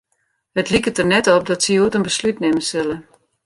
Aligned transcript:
It 0.59 0.71
liket 0.73 0.97
der 0.97 1.07
net 1.13 1.27
op 1.35 1.43
dat 1.47 1.63
se 1.63 1.71
hjoed 1.75 1.97
in 1.97 2.07
beslút 2.07 2.37
nimme 2.41 2.61
sille. 2.69 2.95